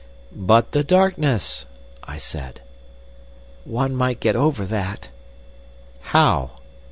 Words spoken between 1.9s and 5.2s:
I said. "One might get over that."